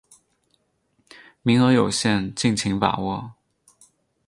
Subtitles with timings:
[1.43, 3.33] 名额有限，敬请把握